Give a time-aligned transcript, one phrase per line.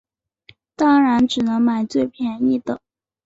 [0.75, 2.81] 当然只能买最便宜的